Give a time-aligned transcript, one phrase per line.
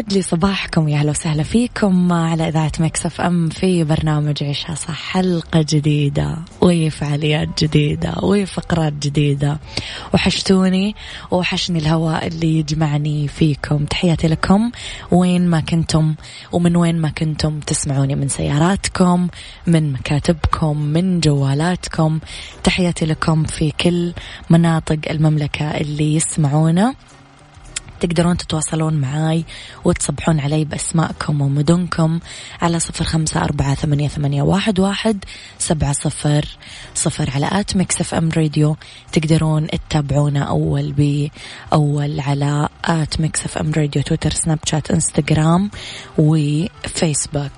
[0.00, 5.12] يسعد لي صباحكم يا أهلا وسهلا فيكم على إذاعة مكسف أم في برنامج عيشها صح
[5.12, 9.58] حلقة جديدة وفعاليات جديدة وفقرات جديدة.
[10.14, 10.94] وحشتوني
[11.30, 13.84] وحشني الهواء اللي يجمعني فيكم.
[13.84, 14.70] تحياتي لكم
[15.10, 16.14] وين ما كنتم
[16.52, 19.28] ومن وين ما كنتم تسمعوني من سياراتكم
[19.66, 22.20] من مكاتبكم من جوالاتكم.
[22.64, 24.12] تحياتي لكم في كل
[24.50, 26.94] مناطق المملكة اللي يسمعونا.
[28.00, 29.44] تقدرون تتواصلون معاي
[29.84, 32.20] وتصبحون علي بأسماءكم ومدنكم
[32.62, 35.24] على صفر خمسة أربعة ثمانية, ثمانية واحد, واحد
[35.58, 36.44] سبعة صفر
[36.94, 38.76] صفر على at Mix FM Radio.
[39.12, 45.70] تقدرون تتابعونا أول بأول على at Mix FM Radio تويتر سناب شات إنستغرام
[46.18, 47.50] وفيسبوك.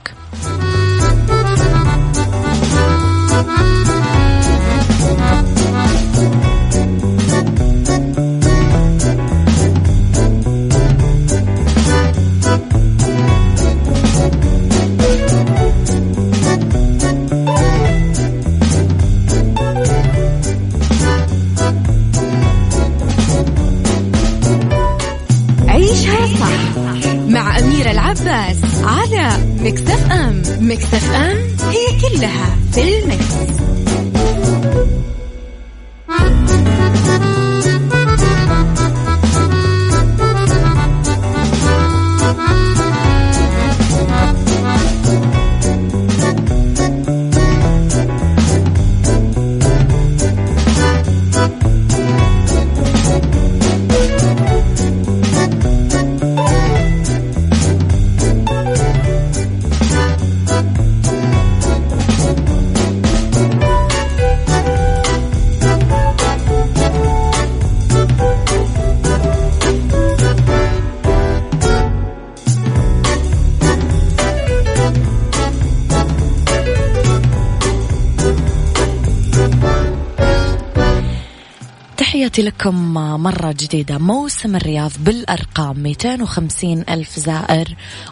[82.32, 83.98] تحياتي لكم مرة جديدة.
[83.98, 87.68] موسم الرياض بالأرقام 250 ألف زائر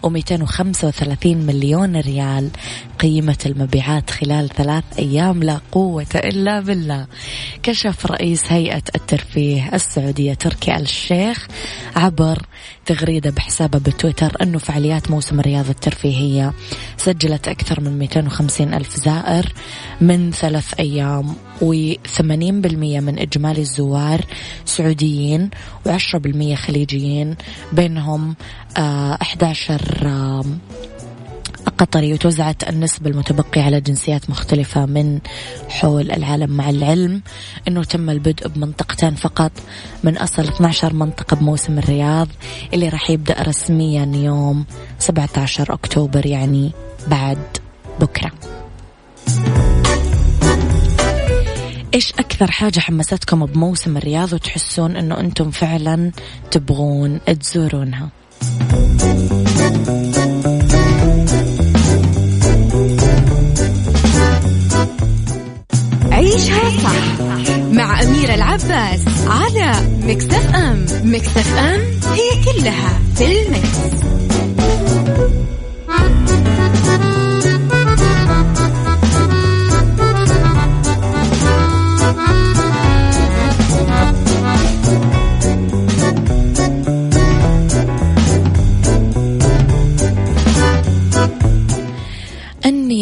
[0.06, 2.50] و235 مليون ريال.
[2.98, 7.06] قيمة المبيعات خلال ثلاث أيام لا قوة إلا بالله.
[7.62, 11.46] كشف رئيس هيئة الترفيه السعودية تركي الشيخ
[11.96, 12.42] عبر
[12.86, 16.52] تغريدة بحسابه بتويتر أنه فعاليات موسم الرياض الترفيهية
[16.96, 19.52] سجلت أكثر من 250 ألف زائر
[20.00, 21.34] من ثلاث أيام.
[21.60, 22.22] و80%
[23.00, 24.20] من إجمالي الزوار
[24.64, 25.50] سعوديين
[25.88, 27.36] و10% خليجيين
[27.72, 28.34] بينهم
[28.76, 30.44] آه 11 آه
[31.80, 35.18] قطري وتوزعت النسبة المتبقية على جنسيات مختلفة من
[35.68, 37.22] حول العالم مع العلم
[37.68, 39.52] أنه تم البدء بمنطقتين فقط.
[40.04, 42.28] من أصل 12 منطقة بموسم الرياض
[42.74, 44.64] اللي راح يبدأ رسميا يوم
[44.98, 46.70] 17 أكتوبر يعني
[47.08, 47.38] بعد
[48.00, 48.39] بكرة.
[51.94, 56.12] إيش أكثر حاجة حمستكم بموسم الرياض وتحسون إنه أنتم فعلا
[56.50, 58.08] تبغون تزورونها
[66.12, 67.20] عيشها صح
[67.72, 69.72] مع أميرة العباس على
[70.02, 71.80] مكتف أم مكتف أم
[72.12, 74.00] هي كلها في المكس.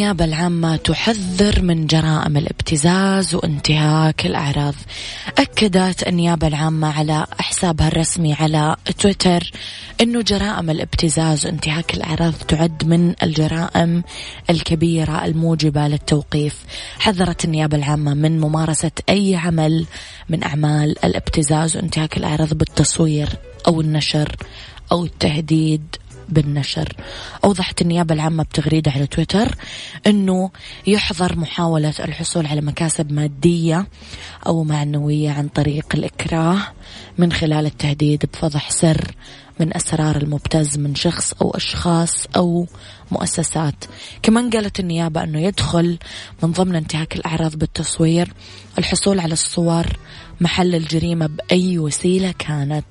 [0.09, 4.75] النيابة العامة تحذر من جرائم الابتزاز وانتهاك الأعراض.
[5.39, 9.51] أكدت النيابة العامة على حسابها الرسمي على تويتر
[10.01, 14.03] أنه جرائم الابتزاز وانتهاك الأعراض تعد من الجرائم
[14.51, 16.57] الكبيرة الموجبة للتوقيف.
[16.99, 19.87] حذرت النيابة العامة من ممارسة أي عمل
[20.29, 23.29] من أعمال الابتزاز وانتهاك الأعراض بالتصوير
[23.67, 24.37] أو النشر
[24.93, 25.97] أو التهديد
[26.29, 26.93] بالنشر.
[27.45, 29.55] أوضحت النيابة العامة بتغريدة على تويتر
[30.07, 30.51] أنه
[30.87, 33.87] يحظر محاولة الحصول على مكاسب مادية
[34.47, 36.59] أو معنوية عن طريق الإكراه
[37.19, 39.15] من خلال التهديد بفضح سر
[39.61, 42.67] من أسرار المبتز من شخص أو أشخاص أو
[43.11, 43.85] مؤسسات.
[44.23, 45.99] كمان قالت النيابة أنه يدخل
[46.43, 48.33] من ضمن انتهاك الأعراض بالتصوير
[48.79, 49.87] الحصول على الصور
[50.41, 52.85] محل الجريمة بأي وسيلة كانت.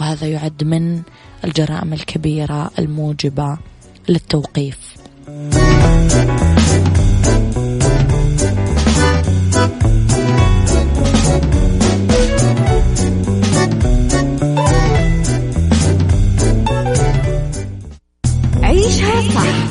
[0.00, 1.02] وهذا يعد من
[1.44, 3.58] الجرائم الكبيرة الموجبة
[4.08, 4.78] للتوقيف
[18.62, 19.68] عيشها صح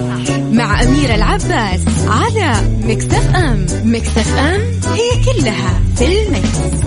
[0.52, 2.52] مع أميرة العباس على
[2.84, 4.62] مكتف أم مكتف أم
[4.94, 6.78] هي كلها في المكس.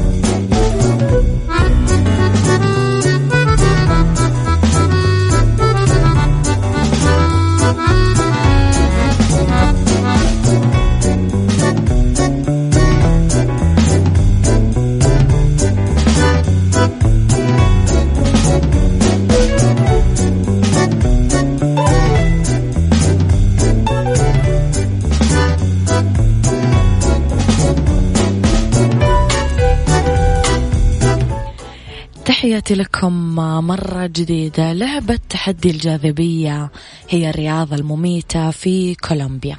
[32.70, 33.34] تحياتي لكم
[33.66, 36.70] مرة جديدة لعبة تحدي الجاذبية
[37.08, 39.56] هي الرياضة المميتة في كولومبيا.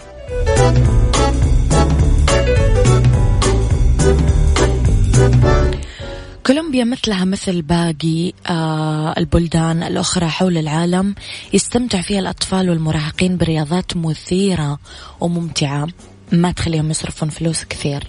[6.45, 11.15] كولومبيا مثلها مثل باقي آه البلدان الأخرى حول العالم
[11.53, 14.79] يستمتع فيها الأطفال والمراهقين برياضات مثيرة
[15.19, 15.87] وممتعة.
[16.31, 18.07] ما تخليهم يصرفون فلوس كثير.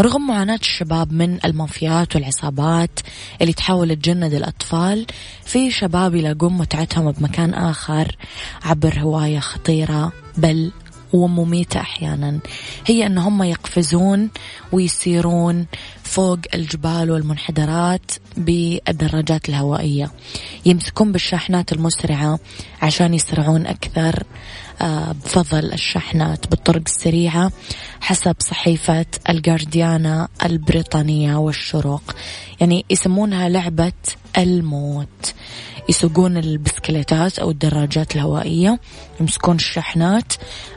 [0.00, 3.00] رغم معاناة الشباب من المافيات والعصابات
[3.40, 5.06] اللي تحاول تجند الأطفال
[5.44, 8.16] في شباب يلاقون متعتهم بمكان آخر
[8.64, 10.72] عبر هواية خطيرة بل
[11.14, 12.38] ومميتة أحيانا.
[12.86, 14.30] هي أن هم يقفزون
[14.72, 15.66] ويسيرون
[16.02, 20.10] فوق الجبال والمنحدرات بالدراجات الهوائية.
[20.66, 22.38] يمسكون بالشاحنات المسرعة
[22.82, 24.22] عشان يسرعون أكثر
[24.82, 27.52] آه، بفضل الشحنات بالطرق السريعة
[28.00, 32.02] حسب صحيفة الجارديانا البريطانية والشروق.
[32.60, 33.92] يعني يسمونها لعبة
[34.38, 35.34] الموت.
[35.88, 38.80] يسوقون البسكليتات أو الدراجات الهوائية
[39.20, 40.32] يمسكون الشحنات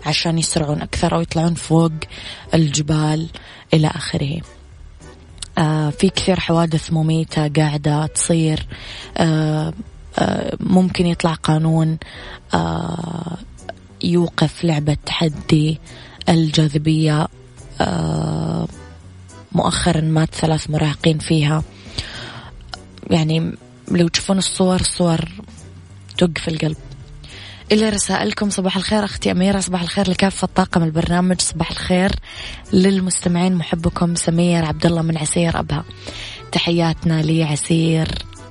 [0.06, 1.92] عشان يسرعون أكثر أو يطلعون فوق
[2.54, 3.27] الجبال
[3.74, 4.42] إلى آخره.
[5.57, 8.68] آه في كثير حوادث مميتة قاعدة تصير.
[9.18, 9.73] آه
[10.19, 11.97] آه ممكن يطلع قانون
[12.54, 13.37] آه
[14.04, 15.80] يوقف لعبة تحدي
[16.30, 17.28] الجاذبية
[17.81, 18.68] آه
[19.52, 21.64] مؤخرا مات ثلاث مراهقين فيها.
[23.09, 23.54] يعني
[23.91, 25.29] لو تشوفون الصور الصور
[26.17, 26.77] توقف القلب.
[27.71, 29.06] إلى رسائلكم صباح الخير.
[29.06, 31.41] أختي أميرة صباح الخير لكافة طاقم البرنامج.
[31.41, 32.11] صباح الخير
[32.73, 33.56] للمستمعين.
[33.56, 35.83] محبكم سمير عبد الله من عسير أبها.
[36.51, 38.07] تحياتنا لعسير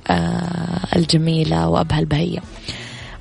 [0.07, 2.39] آه الجميلة وأبها البهية.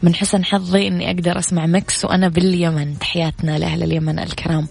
[0.03, 2.99] من حسن حظي أني أقدر أسمع Mix وأنا باليمن.
[2.99, 4.69] تحياتنا لأهل اليمن الكرام.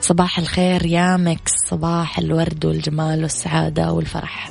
[0.00, 4.50] صباح الخير يا Mix صباح الورد والجمال والسعادة والفرح.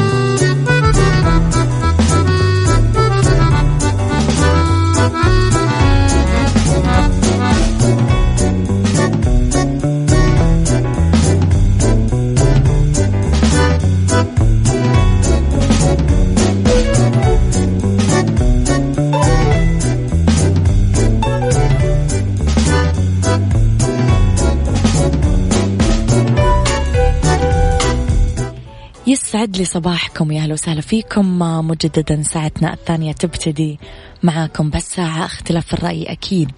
[29.07, 31.39] يسعد لي صباحكم يا أهلا وسهلا فيكم.
[31.39, 33.79] مجددا ساعتنا الثانية تبتدي
[34.23, 36.51] معاكم بس ساعة اختلاف الرأي أكيد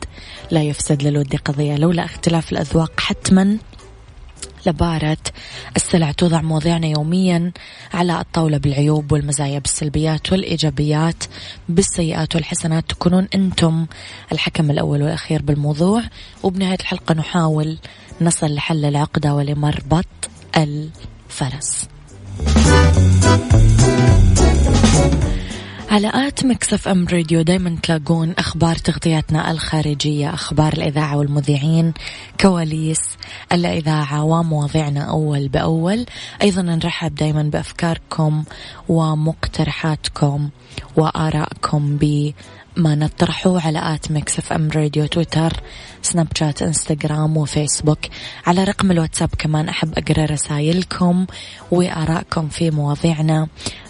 [0.51, 3.57] لا يفسد للود قضية لولا اختلاف الأذواق حتما
[4.65, 5.17] لبارة
[5.75, 7.51] السلع توضع مواضيعنا يوميا
[7.93, 11.23] على الطاولة بالعيوب والمزايا بالسلبيات والإيجابيات
[11.69, 12.89] بالسيئات والحسنات.
[12.89, 13.85] تكونون أنتم
[14.31, 16.03] الحكم الأول والأخير بالموضوع.
[16.43, 17.77] وبنهاية الحلقة نحاول
[18.21, 21.92] نصل لحل العقدة ولمربط الفرس.
[25.93, 31.93] على at Mix FM Radio دايما تلاقون أخبار تغطياتنا الخارجية أخبار الإذاعة والمذيعين
[32.41, 33.01] كواليس
[33.51, 36.05] الإذاعة ومواضيعنا أول بأول.
[36.41, 38.43] أيضا نرحب دايما بأفكاركم
[38.89, 40.49] ومقترحاتكم
[40.97, 41.97] وآرائكم
[42.75, 45.53] ما نطرحه على at Mix FM Radio تويتر
[46.01, 47.99] سناب شات إنستغرام وفيسبوك.
[48.47, 51.25] على رقم الواتساب كمان أحب أقرأ رسائلكم
[51.71, 53.47] وآرائكم في مواضيعنا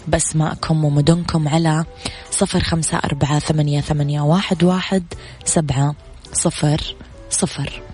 [0.08, 1.84] بأسماءكم ومدنكم على
[2.30, 5.02] صفر خمسة أربعة ثمانية, ثمانية واحد, واحد
[5.44, 5.94] سبعة
[6.32, 6.96] صفر
[7.30, 7.93] صفر.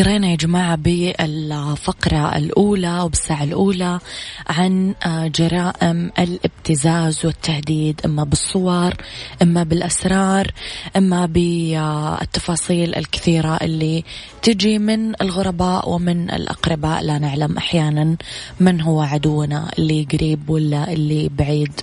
[0.00, 4.00] قرينا يا جماعة بالفقرة الأولى وبالساعة الأولى
[4.46, 8.94] عن جرائم الابتزاز والتهديد إما بالصور
[9.42, 10.50] إما بالأسرار
[10.96, 14.04] إما بالتفاصيل الكثيرة اللي
[14.42, 18.16] تجي من الغرباء ومن الأقرباء لا نعلم أحيانا
[18.60, 21.80] من هو عدونا اللي قريب ولا اللي بعيد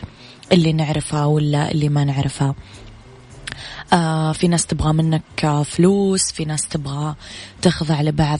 [0.51, 2.55] اللي نعرفه ولا اللي ما نعرفه.
[3.93, 7.15] آه في ناس تبغى منك فلوس في ناس تبغى
[7.67, 8.39] تخضع لبعض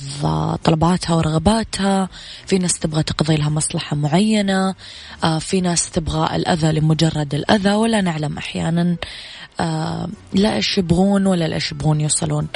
[0.64, 2.10] طلباتها ورغباتها.
[2.46, 4.76] في ناس تبغى تقضي لها مصلحة معينة.
[5.24, 8.96] آه في ناس تبغى الأذى لمجرد الأذى ولا نعلم أحيانا
[9.60, 12.48] آه لا إيش يبغون ولا إيش يبغون يوصلون.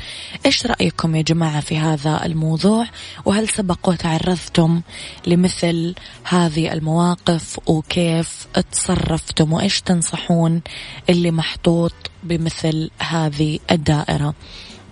[0.46, 2.88] إيش رأيكم يا جماعة في هذا الموضوع؟
[3.26, 4.82] وهل سبق وتعرضتم
[5.28, 10.62] لمثل هذه المواقف؟ وكيف تصرفتم وإيش تنصحون
[11.10, 14.34] اللي محطوط بمثل هذه الدائرة؟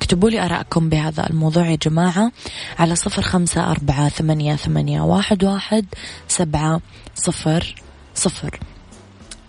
[0.01, 2.31] اكتبوا لي أراءكم بهذا الموضوع يا جماعة
[2.79, 5.85] على صفر خمسة أربعة ثمانية, ثمانية واحد, واحد
[6.27, 6.81] سبعة
[7.15, 7.75] صفر
[8.15, 8.59] صفر.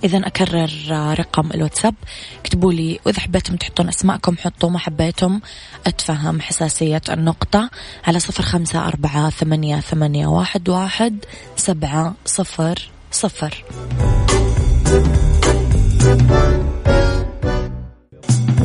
[0.05, 0.71] إذا أكرر
[1.19, 1.95] رقم الواتساب.
[2.41, 5.41] اكتبوا لي وإذا حبيتم تحطون أسماءكم حطوا ما حبيتم
[5.87, 7.71] أتفهم حساسية النقطة
[8.07, 11.25] على صفر خمسة أربعة ثمانية, ثمانية واحد, واحد
[11.57, 13.65] سبعة صفر صفر.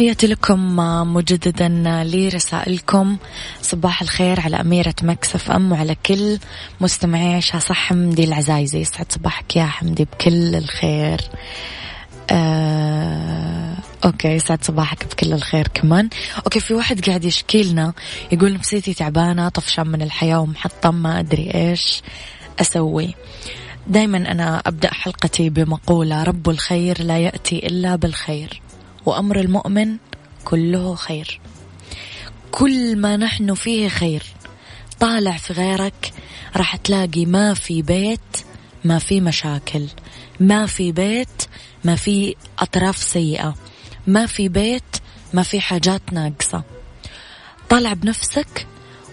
[0.00, 0.76] تحياتي لكم
[1.14, 1.68] مجددا
[2.04, 3.16] لرسائلكم.
[3.62, 6.38] صباح الخير على أميرة Mix FM وعلى كل
[6.80, 11.20] مستمعي عيشها صح حمدي العزايزي يسعد صباحك يا حمدي بكل الخير.
[12.30, 16.08] آه، okay يسعد صباحك بكل الخير كمان.
[16.36, 17.92] okay في واحد قاعد يشكي لنا
[18.32, 22.02] يقول نفسيتي تعبانة طفشان من الحياة ومحطم ما أدري إيش
[22.60, 23.14] أسوي.
[23.86, 28.60] دائما أنا أبدأ حلقتي بمقولة رب الخير لا يأتي إلا بالخير.
[29.06, 29.96] وأمر المؤمن
[30.44, 31.40] كله خير.
[32.50, 34.22] كل ما نحن فيه خير.
[35.00, 36.12] طالع في غيرك
[36.56, 38.36] راح تلاقي ما في بيت
[38.84, 39.86] ما في مشاكل.
[40.40, 41.42] ما في بيت
[41.84, 43.54] ما في أطراف سيئة.
[44.06, 44.96] ما في بيت
[45.32, 46.62] ما في حاجات ناقصة.
[47.68, 48.66] طالع بنفسك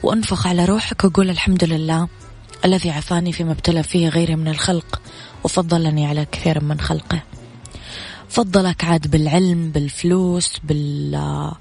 [0.03, 2.07] وانفخ على روحك وقول الحمد لله
[2.65, 5.01] الذي عافاني فيما ابتلى فيه غيري من الخلق
[5.43, 7.23] وفضلني على كثير من خلقه.
[8.29, 11.57] فضلك عاد بالعلم بالفلوس بالعقل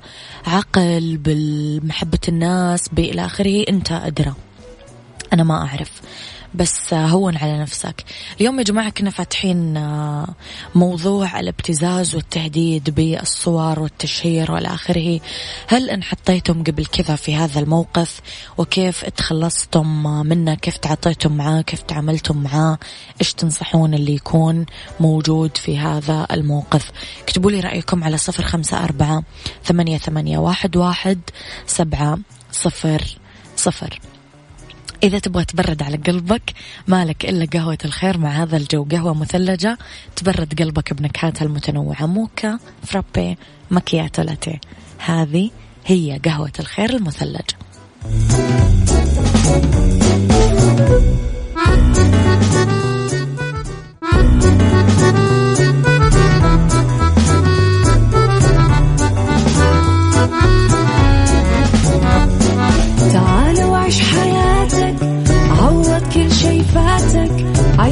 [1.16, 3.64] بالمحبة الناس بإلى آخره.
[3.68, 4.34] أنت أدرى.
[5.32, 5.92] أنا ما أعرف.
[6.56, 8.04] بس هون على نفسك.
[8.40, 10.34] اليوم يا جماعة كنا فاتحين آه،
[10.74, 15.20] موضوع الابتزاز والتهديد بالصور والتشهير والى آخره.
[15.68, 18.20] هل انحطيتم قبل كذا في هذا الموقف؟
[18.58, 22.78] وكيف تخلصتم منه؟ كيف تعاطيتم معاه؟ كيف تعاملتم معاه؟
[23.20, 24.66] إيش تنصحون اللي يكون
[25.00, 26.90] موجود في هذا الموقف؟
[27.22, 29.22] اكتبوا لي رأيكم على صفر خمسة أربعة
[29.64, 31.20] ثمانية, ثمانية واحد, واحد
[31.66, 32.18] سبعة
[32.52, 33.18] صفر
[33.56, 34.15] صفر.
[35.02, 36.52] إذا تبغى تبرد على قلبك
[36.88, 38.84] مالك إلا قهوة الخير مع هذا الجو.
[38.84, 39.78] قهوة مثلجة
[40.16, 42.06] تبرد قلبك بنكهاتها المتنوعة.
[42.06, 43.38] موكا فرابي
[43.70, 44.60] مكياتو لاتيه.
[44.98, 45.50] هذه
[45.86, 47.56] هي قهوة الخير المثلجة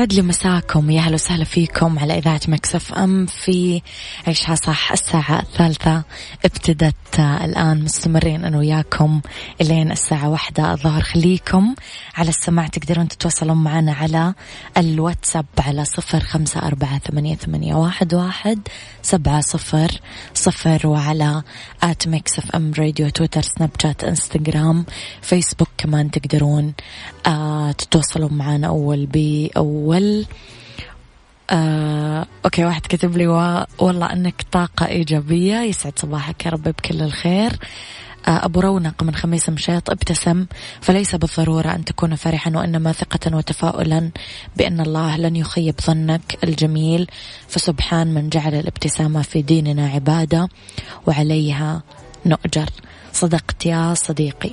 [0.00, 0.90] يسعد لي مساكم.
[0.90, 3.82] يا أهلا وسهلا فيكم على إذاعة Mix FM في
[4.26, 6.02] عيشها صح الساعة الثالثة.
[6.44, 9.20] ابتدت الآن مستمرين أنا وياكم
[9.60, 10.72] إلين الساعة واحدة.
[10.72, 11.74] الظهر خليكم
[12.16, 14.34] على السماع تقدرون تتواصلون معنا على
[14.76, 18.58] الواتساب على صفر خمسة أربعة ثمانية, ثمانية واحد, واحد
[19.02, 19.90] سبعة صفر
[20.34, 21.42] صفر وعلى
[21.82, 24.84] at Mix FM Radio تويتر سناب شات إنستغرام
[25.22, 26.74] فيسبوك كمان تقدرون
[27.30, 30.26] آه تتواصلون معنا أول بأول.
[31.50, 33.64] آه، أوكي واحد كتب لي و...
[33.78, 35.60] والله أنك طاقة إيجابية.
[35.60, 37.52] يسعد صباحك يا رب بكل الخير.
[38.28, 40.46] آه أبو رونق من خميس مشيط ابتسم
[40.80, 44.10] فليس بالضرورة أن تكون فرحا وإنما ثقة وتفاؤلا
[44.56, 47.10] بأن الله لن يخيب ظنك الجميل.
[47.48, 50.48] فسبحان من جعل الابتسامة في ديننا عبادة
[51.06, 51.82] وعليها
[52.26, 52.70] نؤجر.
[53.12, 54.50] صدقت يا صديقي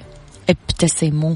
[0.49, 1.35] ابتسموا.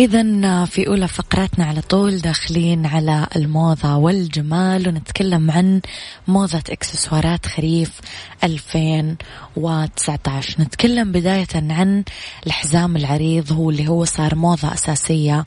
[0.00, 5.80] إذا في أولى فقراتنا على طول داخلين على الموضة والجمال ونتكلم عن
[6.28, 8.00] موضة إكسسوارات خريف
[8.44, 12.04] 2019 نتكلم بداية عن
[12.46, 15.44] الحزام العريض هو اللي هو صار موضة أساسية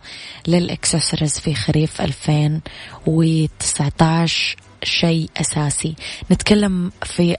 [0.47, 5.95] للإكسسوارز في خريف 2019 شيء أساسي.
[6.31, 7.36] نتكلم في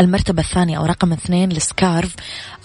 [0.00, 2.14] المرتبة الثانية أو رقم اثنين السكارف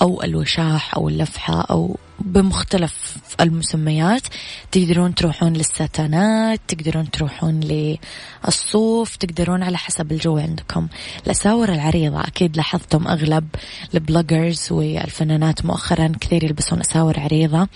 [0.01, 4.21] أو الوشاح أو اللفحة أو بمختلف المسميات.
[4.71, 10.87] تقدرون تروحون للستانات تقدرون تروحون للصوف تقدرون على حسب الجو عندكم.
[11.25, 13.47] الأساور العريضة أكيد لاحظتم أغلب
[13.93, 17.67] البلوجرز والفنانات مؤخرا كثير يلبسون أساور عريضة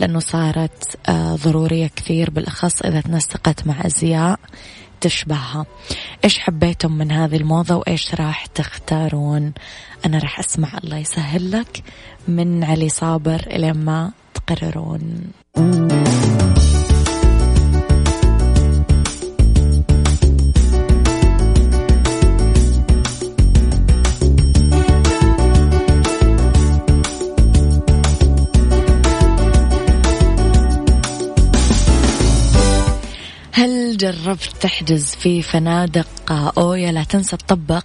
[0.00, 4.40] لأنه صارت آه، ضرورية كثير بالأخص إذا تنسقت مع أزياء.
[5.00, 5.66] تشبهها.
[6.24, 9.52] إيش حبيتم من هذه الموضة وإيش راح تختارون؟
[10.06, 11.82] أنا راح أسمع الله يسهل لك
[12.28, 15.32] من علي صابر إلى ما تقررون.
[34.10, 37.84] جربت تحجز في فنادق أويا لا تنسى تطبق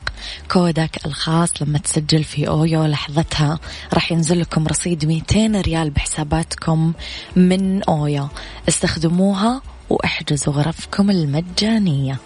[0.52, 2.88] كودك الخاص لما تسجل في أويا.
[2.88, 3.60] لحظتها
[3.94, 6.94] راح ينزل لكم رصيد 200 ريال بحساباتكم
[7.36, 8.28] من أويا.
[8.70, 12.20] استخدموها وأحجزوا غرفكم المجانية.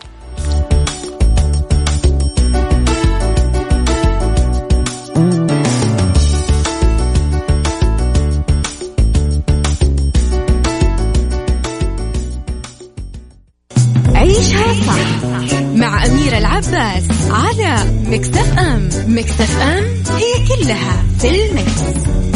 [16.57, 19.83] العباس على مكتف أم مكتف أم
[20.17, 22.26] هي كلها في المكس.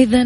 [0.00, 0.22] إذا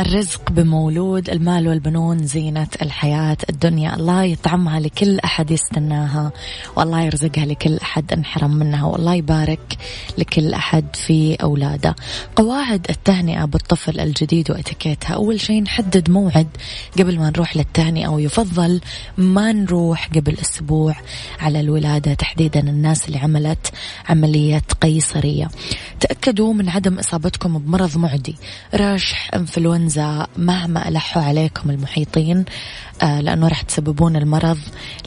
[0.00, 3.94] الرزق بمولود المال والبنون زينة الحياة الدنيا.
[3.94, 6.32] الله يطعمها لكل أحد يستناها
[6.76, 9.76] والله يرزقها لكل أحد انحرم منها والله يبارك
[10.18, 11.96] لكل أحد في أولاده.
[12.36, 15.14] قواعد التهنئة بالطفل الجديد وإتيكيتها.
[15.14, 16.48] أول شيء نحدد موعد
[16.98, 18.80] قبل ما نروح للتهنئة ويفضل
[19.18, 20.94] ما نروح قبل أسبوع
[21.40, 23.72] على الولادة تحديدا الناس اللي عملت
[24.08, 25.48] عملية قيصرية.
[26.00, 28.36] تأكدوا من عدم إصابتكم بمرض معدي.
[29.08, 32.44] رشح إنفلونزا مهما ألحوا عليكم المحيطين
[33.02, 34.58] آه، لأنه راح تسببون المرض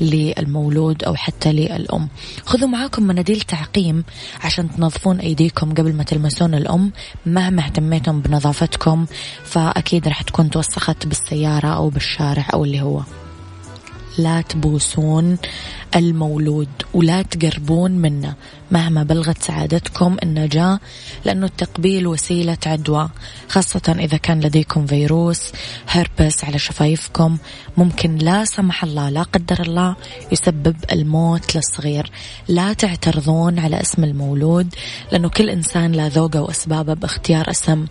[0.02, 2.08] للمولود أو حتى للأم.
[2.46, 4.04] خذوا معاكم مناديل تعقيم
[4.44, 6.92] عشان تنظفون أيديكم قبل ما تلمسون الأم.
[7.26, 9.06] مهما اهتميتم بنظافتكم
[9.44, 13.02] فأكيد راح تكون توسخت بالسيارة أو بالشارع أو اللي هو.
[14.18, 15.38] لا تبوسون
[15.96, 18.36] المولود ولا تقربون منه
[18.72, 20.80] مهما بلغت سعادتكم النجاة
[21.26, 23.10] لأنه التقبيل وسيلة عدوى
[23.50, 25.52] خاصة إذا كان لديكم فيروس
[25.88, 27.38] هربس على شفايفكم
[27.78, 29.96] ممكن لا سمح الله لا قدر الله
[30.32, 32.12] يسبب الموت للصغير.
[32.48, 34.76] لا تعترضون على اسم المولود
[35.12, 37.86] لأنه كل إنسان لا ذوقه وأسبابه باختيار اسم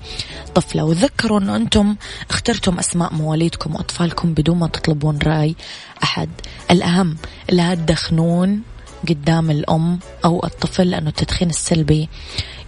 [0.55, 0.85] طفله.
[0.85, 1.97] وذكروا أنه أنتم
[2.31, 5.57] اخترتم أسماء مواليدكم وأطفالكم بدون ما تطلبون رأي
[6.03, 6.29] أحد.
[6.71, 7.17] الأهم
[7.51, 8.63] لا تدخنون
[9.09, 12.09] قدام الأم أو الطفل لأنه التدخين السلبي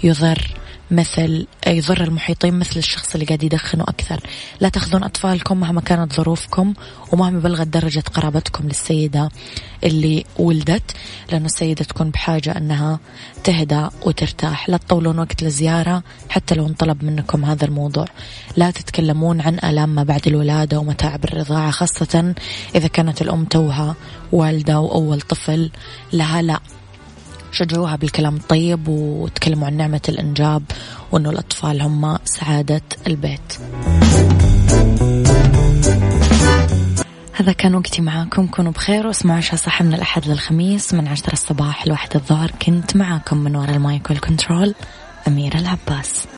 [0.05, 0.55] يضر
[0.93, 4.21] مثل يضر المحيطين مثل الشخص اللي قاعد يدخنه أكثر.
[4.61, 6.75] لا تأخذون أطفالكم مهما كانت ظروفكم
[7.13, 9.29] ومهما بلغت درجة قرابتكم للسيدة
[9.85, 10.91] اللي ولدت
[11.33, 13.01] لأنه السيدة تكون بحاجة أنها
[13.45, 14.69] تهدى وترتاح.
[14.69, 18.07] لا تطولون وقت الزيارة حتى لو انطلب منكم هذا الموضوع.
[18.57, 22.35] لا تتكلمون عن آلام ما بعد الولادة ومتاعب الرضاعة خاصة
[22.75, 23.95] إذا كانت الأم توها
[24.33, 25.71] والدة وأول طفل.
[26.13, 26.61] لها لا.
[27.53, 30.63] شجعوها بالكلام الطيب وتكلموا عن نعمة الإنجاب
[31.13, 33.59] وأنه الأطفال هم سعادة البيت.
[37.33, 38.47] هذا كان وقتي معاكم.
[38.47, 42.51] كونوا بخير واسمعوا عشاء صح من الأحد للخميس من عشرة الصباح لواحد الظهر.
[42.67, 44.75] كنت معاكم من وراء المايك والكنترول
[45.29, 46.27] أميرة العباس.